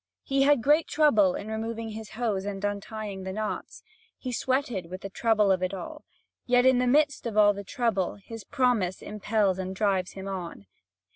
He 0.23 0.41
had 0.41 0.63
great 0.63 0.87
trouble 0.87 1.35
in 1.35 1.49
removing 1.51 1.89
his 1.91 2.09
hose 2.17 2.43
and 2.43 2.65
in 2.65 2.67
untying 2.71 3.21
the 3.21 3.31
knots. 3.31 3.83
He 4.17 4.31
sweated 4.31 4.87
with 4.87 5.01
the 5.01 5.11
trouble 5.11 5.51
of 5.51 5.61
it 5.61 5.75
all; 5.75 6.05
yet, 6.47 6.65
in 6.65 6.79
the 6.79 6.87
midst 6.87 7.27
of 7.27 7.37
all 7.37 7.53
the 7.53 7.63
trouble, 7.63 8.15
his 8.15 8.43
promise 8.43 9.03
impels 9.03 9.59
and 9.59 9.75
drives 9.75 10.13
him 10.13 10.27
on. 10.27 10.65